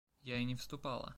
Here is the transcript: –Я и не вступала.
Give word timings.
–Я 0.23 0.37
и 0.37 0.45
не 0.45 0.55
вступала. 0.55 1.09